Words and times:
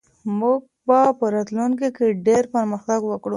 موږ 0.39 0.59
به 0.87 0.99
په 1.19 1.25
راتلونکي 1.35 1.87
کې 1.97 2.07
ډېر 2.27 2.43
پرمختګ 2.55 2.99
وکړو. 3.05 3.29